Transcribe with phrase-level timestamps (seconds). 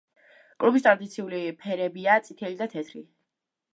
[0.63, 3.05] კლუბის ტრადიციული ფერებია წითელი და თეთრი.